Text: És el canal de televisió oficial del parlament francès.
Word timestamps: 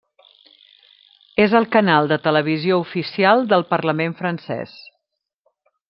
És 1.45 1.53
el 1.59 1.67
canal 1.75 2.09
de 2.13 2.19
televisió 2.25 2.81
oficial 2.87 3.47
del 3.53 3.67
parlament 3.75 4.19
francès. 4.23 4.77